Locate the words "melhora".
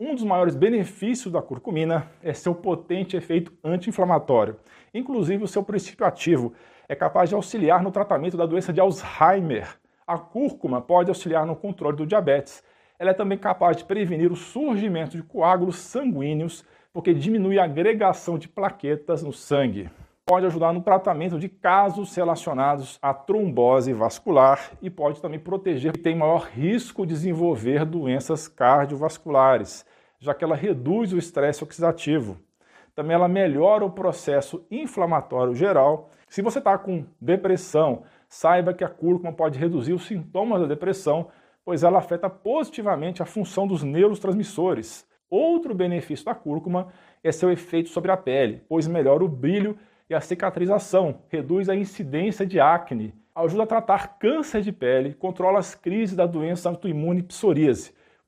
33.26-33.86, 48.86-49.24